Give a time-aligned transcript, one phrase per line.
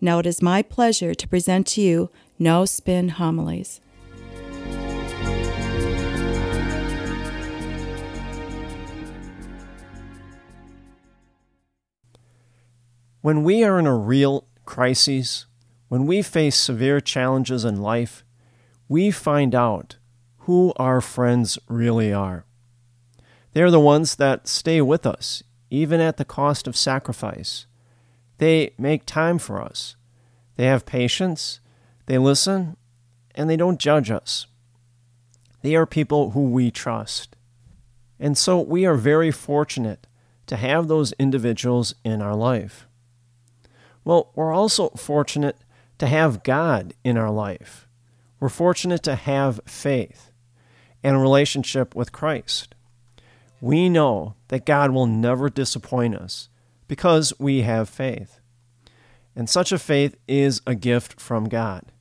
[0.00, 3.80] Now it is my pleasure to present to you No Spin Homilies.
[13.20, 15.46] When we are in a real crisis,
[15.88, 18.22] when we face severe challenges in life,
[18.86, 19.96] we find out
[20.40, 22.44] who our friends really are.
[23.54, 27.66] They are the ones that stay with us, even at the cost of sacrifice.
[28.38, 29.96] They make time for us.
[30.56, 31.60] They have patience,
[32.06, 32.76] they listen,
[33.34, 34.46] and they don't judge us.
[35.62, 37.36] They are people who we trust.
[38.20, 40.06] And so we are very fortunate
[40.46, 42.86] to have those individuals in our life.
[44.04, 45.56] Well, we're also fortunate
[45.98, 47.88] to have God in our life.
[48.38, 50.30] We're fortunate to have faith
[51.02, 52.74] and a relationship with Christ.
[53.60, 56.50] We know that God will never disappoint us
[56.88, 58.40] because we have faith.
[59.36, 61.92] And such a faith is a gift from God,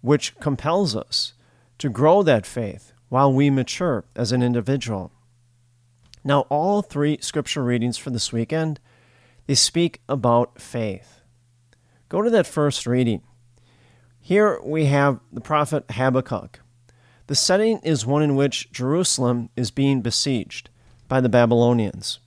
[0.00, 1.34] which compels us
[1.78, 5.12] to grow that faith while we mature as an individual.
[6.24, 8.80] Now, all three scripture readings for this weekend,
[9.46, 11.22] they speak about faith.
[12.08, 13.22] Go to that first reading.
[14.20, 16.60] Here we have the prophet Habakkuk.
[17.28, 20.70] The setting is one in which Jerusalem is being besieged
[21.08, 22.18] by the Babylonians.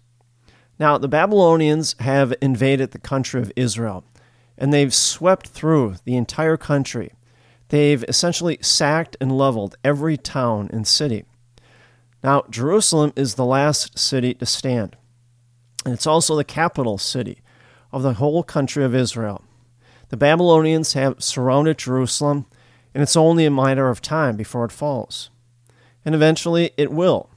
[0.81, 4.03] Now, the Babylonians have invaded the country of Israel,
[4.57, 7.13] and they've swept through the entire country.
[7.69, 11.25] They've essentially sacked and leveled every town and city.
[12.23, 14.97] Now, Jerusalem is the last city to stand,
[15.85, 17.43] and it's also the capital city
[17.91, 19.43] of the whole country of Israel.
[20.09, 22.47] The Babylonians have surrounded Jerusalem,
[22.95, 25.29] and it's only a matter of time before it falls.
[26.03, 27.29] And eventually it will.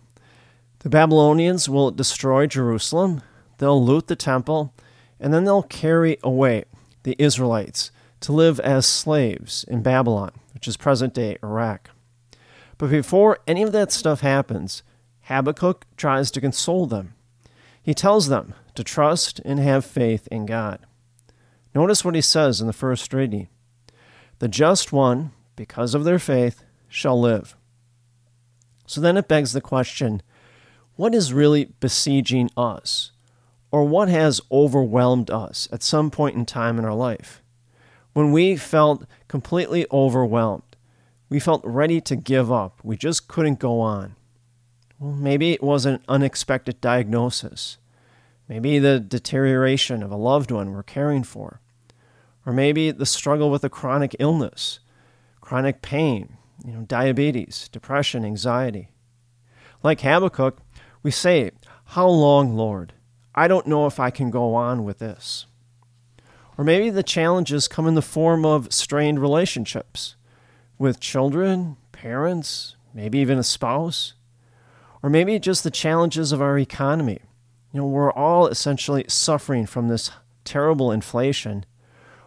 [0.78, 3.20] The Babylonians will destroy Jerusalem,
[3.58, 4.74] they'll loot the temple,
[5.18, 6.64] and then they'll carry away
[7.02, 11.90] the Israelites to live as slaves in Babylon, which is present day Iraq.
[12.78, 14.82] But before any of that stuff happens,
[15.22, 17.14] Habakkuk tries to console them.
[17.82, 20.80] He tells them to trust and have faith in God.
[21.74, 23.48] Notice what he says in the first reading
[24.38, 27.56] The just one, because of their faith, shall live.
[28.86, 30.22] So then it begs the question
[30.96, 33.10] what is really besieging us?
[33.74, 37.42] Or what has overwhelmed us at some point in time in our life?
[38.12, 40.76] When we felt completely overwhelmed,
[41.28, 44.14] we felt ready to give up, we just couldn't go on.
[45.00, 47.78] Well, maybe it was an unexpected diagnosis.
[48.48, 51.60] Maybe the deterioration of a loved one we're caring for.
[52.46, 54.78] Or maybe the struggle with a chronic illness,
[55.40, 58.92] chronic pain, you know, diabetes, depression, anxiety.
[59.82, 60.58] Like Habakkuk,
[61.02, 61.50] we say,
[61.86, 62.92] How long, Lord?
[63.34, 65.46] I don't know if I can go on with this.
[66.56, 70.16] Or maybe the challenges come in the form of strained relationships
[70.78, 74.14] with children, parents, maybe even a spouse.
[75.02, 77.18] Or maybe just the challenges of our economy.
[77.72, 80.10] You know, we're all essentially suffering from this
[80.44, 81.66] terrible inflation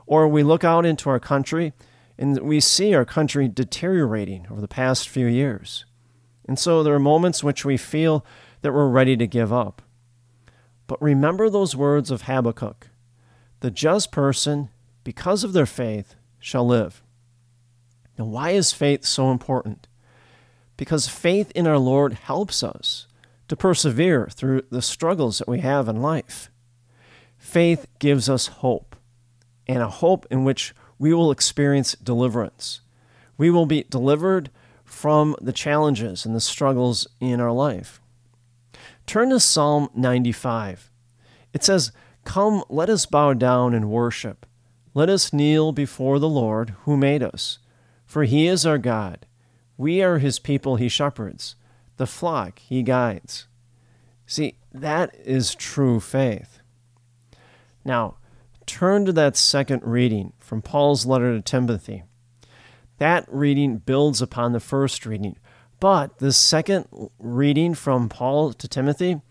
[0.07, 1.73] or we look out into our country
[2.17, 5.85] and we see our country deteriorating over the past few years.
[6.47, 8.25] And so there are moments which we feel
[8.61, 9.81] that we're ready to give up.
[10.87, 12.87] But remember those words of Habakkuk
[13.59, 14.69] The just person,
[15.03, 17.03] because of their faith, shall live.
[18.17, 19.87] Now, why is faith so important?
[20.75, 23.07] Because faith in our Lord helps us
[23.47, 26.49] to persevere through the struggles that we have in life.
[27.37, 28.95] Faith gives us hope
[29.67, 32.81] and a hope in which we will experience deliverance.
[33.37, 34.49] We will be delivered
[34.83, 38.01] from the challenges and the struggles in our life.
[39.07, 40.91] Turn to Psalm 95.
[41.53, 41.93] It says,
[42.25, 44.45] Come, let us bow down and worship.
[44.93, 47.59] Let us kneel before the Lord who made us.
[48.05, 49.25] For he is our God.
[49.77, 51.55] We are his people he shepherds,
[51.95, 53.47] the flock he guides.
[54.25, 56.59] See, that is true faith.
[57.85, 58.17] Now,
[58.65, 62.03] turn to that second reading from Paul's letter to Timothy.
[62.97, 65.37] That reading builds upon the first reading.
[65.79, 66.87] But the second
[67.19, 69.21] reading from Paul to Timothy,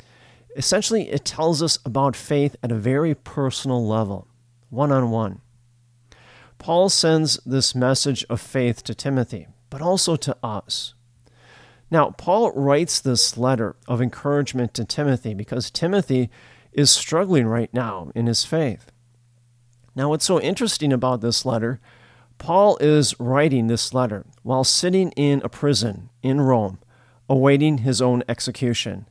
[0.56, 4.28] essentially it tells us about faith at a very personal level,
[4.70, 5.40] one on one.
[6.58, 10.94] Paul sends this message of faith to Timothy, but also to us.
[11.90, 16.30] Now, Paul writes this letter of encouragement to Timothy because Timothy
[16.72, 18.90] is struggling right now in his faith.
[19.94, 21.80] Now, what's so interesting about this letter,
[22.38, 26.78] Paul is writing this letter while sitting in a prison in Rome,
[27.28, 29.08] awaiting his own execution.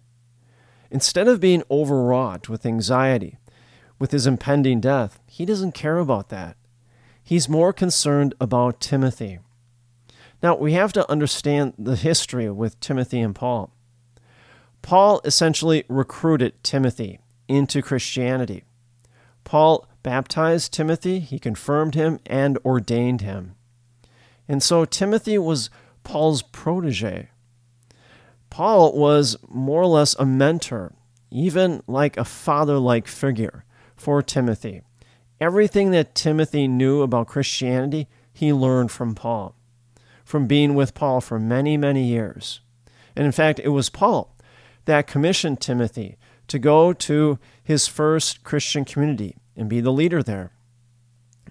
[0.91, 3.37] Instead of being overwrought with anxiety
[3.99, 6.57] with his impending death, he doesn't care about that.
[7.23, 9.39] He's more concerned about Timothy.
[10.43, 13.71] Now, we have to understand the history with Timothy and Paul.
[14.81, 18.63] Paul essentially recruited Timothy into Christianity.
[19.43, 23.55] Paul baptized Timothy, he confirmed him, and ordained him.
[24.47, 25.71] And so Timothy was
[26.03, 27.29] Paul's protege.
[28.51, 30.93] Paul was more or less a mentor,
[31.31, 33.65] even like a father like figure
[33.95, 34.83] for Timothy.
[35.41, 39.55] Everything that Timothy knew about Christianity, he learned from Paul,
[40.23, 42.59] from being with Paul for many, many years.
[43.15, 44.37] And in fact, it was Paul
[44.85, 50.51] that commissioned Timothy to go to his first Christian community and be the leader there.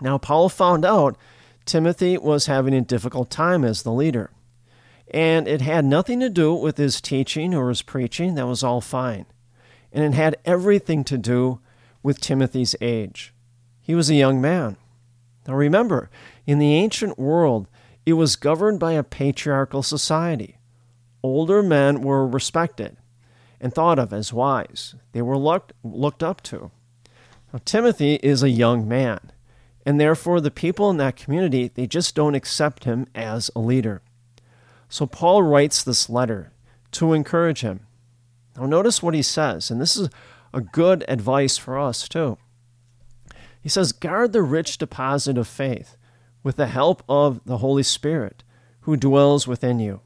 [0.01, 1.17] Now, Paul found out
[1.65, 4.31] Timothy was having a difficult time as the leader.
[5.11, 8.35] And it had nothing to do with his teaching or his preaching.
[8.35, 9.27] That was all fine.
[9.93, 11.61] And it had everything to do
[12.03, 13.33] with Timothy's age.
[13.81, 14.77] He was a young man.
[15.47, 16.11] Now remember,
[16.47, 17.69] in the ancient world,
[18.07, 20.59] it was governed by a patriarchal society.
[21.23, 22.97] Older men were respected
[23.61, 24.95] and thought of as wise.
[25.13, 26.71] They were looked, looked up to.
[27.55, 29.31] Now, Timothy is a young man,
[29.87, 34.03] and therefore the people in that community, they just don't accept him as a leader.
[34.89, 36.51] So Paul writes this letter
[36.91, 37.87] to encourage him.
[38.57, 40.09] Now, notice what he says, and this is
[40.53, 42.39] a good advice for us too.
[43.63, 45.97] He says, Guard the rich deposit of faith
[46.43, 48.43] with the help of the Holy Spirit
[48.81, 50.01] who dwells within you.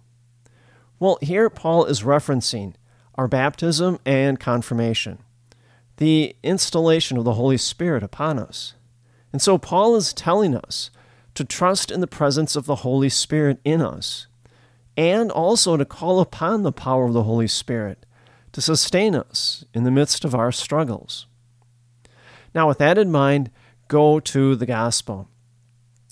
[0.98, 2.74] Well, here Paul is referencing
[3.14, 5.20] our baptism and confirmation,
[5.98, 8.74] the installation of the Holy Spirit upon us.
[9.32, 10.90] And so Paul is telling us
[11.34, 14.26] to trust in the presence of the Holy Spirit in us
[14.96, 18.06] and also to call upon the power of the Holy Spirit
[18.52, 21.26] to sustain us in the midst of our struggles.
[22.54, 23.50] Now, with that in mind,
[23.88, 25.28] go to the gospel.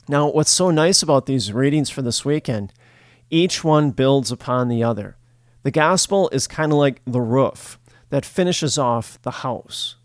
[0.08, 2.72] Now, what's so nice about these readings for this weekend,
[3.30, 5.16] each one builds upon the other.
[5.62, 7.78] The gospel is kind of like the roof
[8.11, 9.97] that finishes off the house.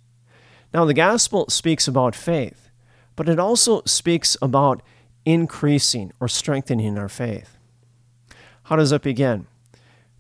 [0.74, 2.69] Now, the gospel speaks about faith,
[3.15, 4.81] but it also speaks about
[5.25, 7.57] increasing or strengthening our faith.
[8.63, 9.48] How does it begin?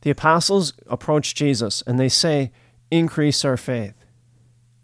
[0.01, 2.51] The apostles approach Jesus and they say,
[2.89, 3.93] Increase our faith.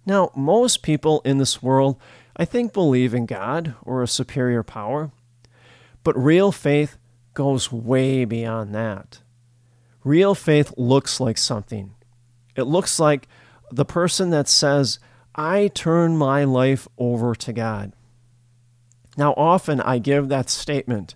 [0.06, 2.00] Now, most people in this world,
[2.38, 5.12] I think, believe in God or a superior power,
[6.04, 6.98] but real faith
[7.34, 9.20] goes way beyond that.
[10.06, 11.94] Real faith looks like something.
[12.58, 13.28] It looks like
[13.72, 15.00] the person that says,
[15.36, 17.94] I turn my life over to God.
[19.16, 21.16] Now, often I give that statement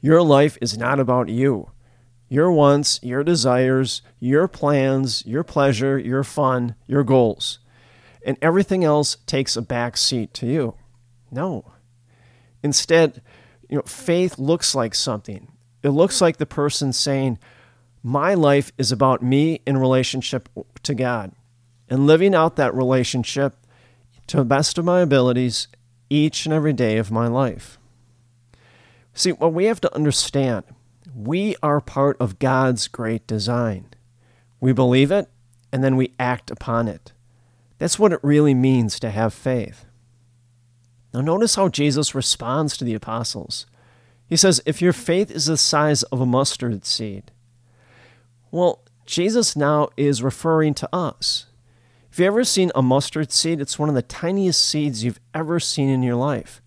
[0.00, 1.70] Your life is not about you
[2.28, 7.60] your wants, your desires, your plans, your pleasure, your fun, your goals.
[8.24, 10.74] And everything else takes a back seat to you.
[11.30, 11.72] No.
[12.62, 13.22] Instead,
[13.68, 15.52] you know, faith looks like something.
[15.84, 17.38] It looks like the person saying,
[18.06, 20.48] My life is about me in relationship
[20.84, 21.32] to God
[21.88, 23.56] and living out that relationship
[24.28, 25.66] to the best of my abilities
[26.08, 27.80] each and every day of my life.
[29.12, 30.62] See, what we have to understand
[31.16, 33.86] we are part of God's great design.
[34.60, 35.28] We believe it,
[35.72, 37.12] and then we act upon it.
[37.78, 39.84] That's what it really means to have faith.
[41.12, 43.66] Now, notice how Jesus responds to the apostles.
[44.28, 47.32] He says, If your faith is the size of a mustard seed.
[48.50, 51.46] Well, Jesus now is referring to us.
[52.10, 53.60] If you've ever seen a mustard seed?
[53.60, 56.62] It's one of the tiniest seeds you've ever seen in your life.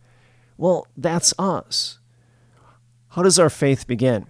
[0.57, 2.00] Well, that's us.
[3.09, 4.27] How does our faith begin?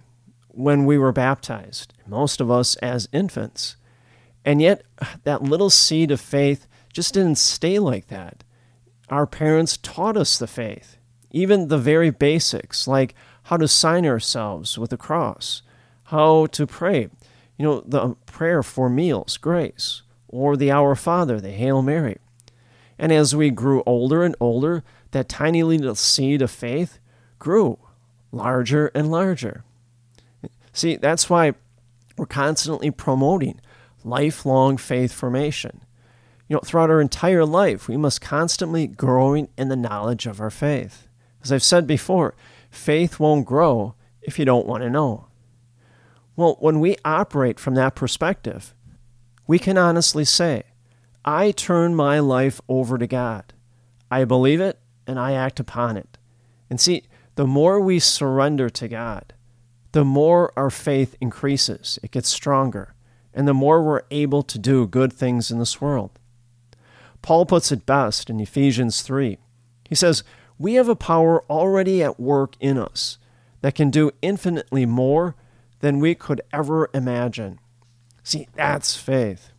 [0.60, 3.78] when we were baptized, most of us as infants.
[4.44, 4.84] And yet,
[5.24, 8.44] that little seed of faith just didn't stay like that.
[9.10, 10.98] Our parents taught us the faith,
[11.32, 15.62] even the very basics, like how to sign ourselves with a cross,
[16.06, 17.08] how to pray,
[17.60, 22.18] you know, the prayer for meals, grace, or the Our Father, the Hail Mary.
[22.98, 27.00] And as we grew older and older, that tiny little seed of faith
[27.38, 27.78] grew
[28.32, 29.66] larger and larger.
[30.72, 31.54] See, that's why
[32.18, 33.60] we're constantly promoting
[34.06, 35.82] lifelong faith formation.
[36.48, 40.50] You know, throughout our entire life, we must constantly growing in the knowledge of our
[40.50, 41.10] faith.
[41.44, 42.36] As I've said before,
[42.72, 45.29] faith won't grow if you don't want to know.
[46.40, 48.74] Well, when we operate from that perspective,
[49.46, 50.64] we can honestly say,
[51.26, 53.52] I turn my life over to God.
[54.10, 56.18] I believe it and I act upon it.
[56.70, 57.04] And see,
[57.36, 59.34] the more we surrender to God,
[59.92, 62.94] the more our faith increases, it gets stronger,
[63.34, 66.12] and the more we're able to do good things in this world.
[67.22, 69.38] Paul puts it best in Ephesians 3.
[69.90, 70.24] He says,
[70.58, 73.18] We have a power already at work in us
[73.60, 75.36] that can do infinitely more
[75.80, 77.60] than we could ever imagine.
[78.24, 79.52] See, that's faith.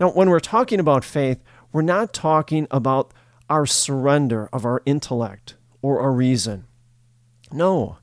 [0.00, 3.12] Now, when we're talking about faith, we're not talking about
[3.48, 6.64] our surrender of our intellect or our reason.
[7.52, 7.98] No.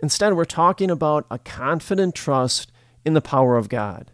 [0.00, 2.72] Instead, we're talking about a confident trust
[3.04, 4.10] in the power of God,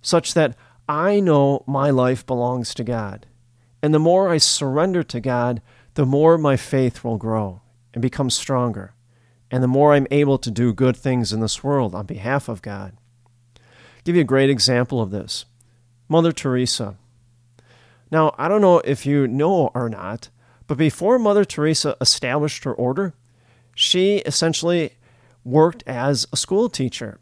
[0.00, 0.56] such that
[0.88, 3.26] I know my life belongs to God.
[3.82, 5.62] And the more I surrender to God,
[5.94, 7.60] the more my faith will grow
[7.92, 8.94] and become stronger
[9.50, 12.62] and the more I'm able to do good things in this world on behalf of
[12.62, 12.92] God.
[13.56, 13.62] I'll
[14.04, 15.44] give you a great example of this
[16.08, 16.96] Mother Teresa.
[18.10, 20.30] Now, I don't know if you know or not,
[20.66, 23.14] but before Mother Teresa established her order,
[23.74, 24.96] she essentially
[25.44, 27.18] worked as a school teacher.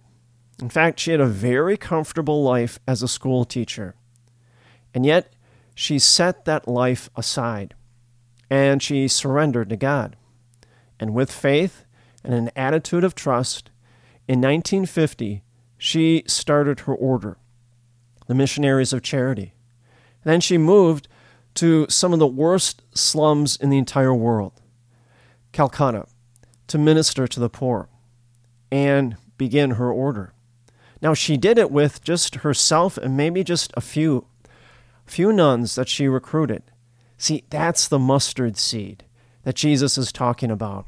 [0.61, 3.95] In fact, she had a very comfortable life as a school teacher.
[4.95, 5.33] And yet,
[5.75, 7.75] she set that life aside
[8.51, 10.17] and she surrendered to God.
[10.99, 11.85] And with faith
[12.29, 13.71] and an attitude of trust,
[14.29, 15.43] in 1950,
[15.79, 17.39] she started her order,
[18.27, 19.55] the Missionaries of Charity.
[20.25, 21.09] Then she moved
[21.55, 24.61] to some of the worst slums in the entire world,
[25.53, 26.07] Calcutta,
[26.67, 27.89] to minister to the poor
[28.71, 30.35] and begin her order.
[31.01, 34.27] Now, she did it with just herself and maybe just a few,
[35.07, 36.63] few nuns that she recruited.
[37.17, 39.05] See, that's the mustard seed
[39.45, 40.85] that Jesus is talking about.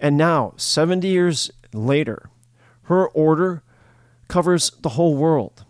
[0.00, 2.30] And now, 70 years later,
[2.84, 3.62] her order
[4.28, 5.64] covers the whole world.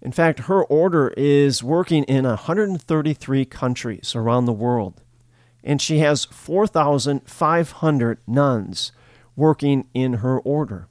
[0.00, 5.00] In fact, her order is working in 133 countries around the world,
[5.62, 8.92] and she has 4,500 nuns
[9.36, 10.88] working in her order.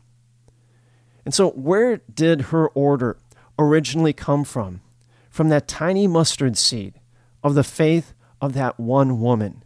[1.25, 3.17] And so, where did her order
[3.60, 4.81] originally come from?
[5.29, 6.96] From that tiny mustard seed
[7.43, 9.63] of the faith of that one woman,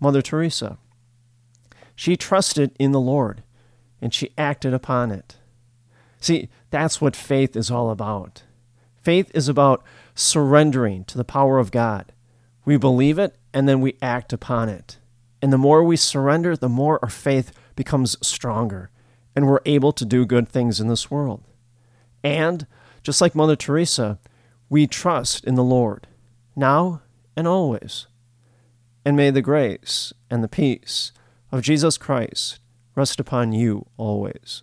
[0.00, 0.78] Mother Teresa.
[2.02, 3.44] She trusted in the Lord
[4.00, 5.36] and she acted upon it.
[6.18, 8.42] See, that's what faith is all about.
[9.00, 12.10] Faith is about surrendering to the power of God.
[12.64, 14.98] We believe it and then we act upon it.
[15.40, 18.90] And the more we surrender, the more our faith becomes stronger
[19.36, 21.44] and we're able to do good things in this world.
[22.24, 22.66] And
[23.04, 24.18] just like Mother Teresa,
[24.68, 26.08] we trust in the Lord
[26.56, 27.02] now
[27.36, 28.08] and always.
[29.04, 31.12] And may the grace and the peace
[31.52, 32.58] of Jesus Christ
[32.96, 34.62] rest upon you always.